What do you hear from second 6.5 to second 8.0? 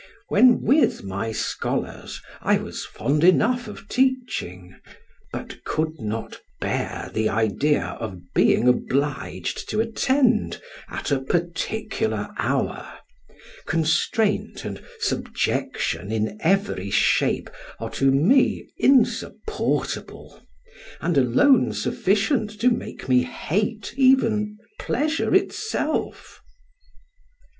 bear the idea